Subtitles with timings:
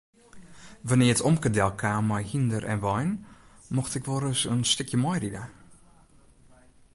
[0.87, 3.09] Wannear't omke delkaam mei hynder en wein
[3.75, 5.43] mocht ik wolris in stikje meiride.